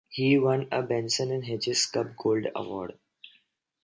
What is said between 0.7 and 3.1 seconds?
a Benson and Hedges Cup Gold Award.